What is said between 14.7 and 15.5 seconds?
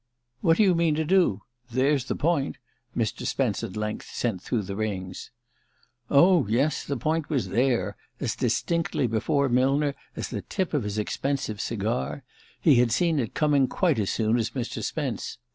Spence.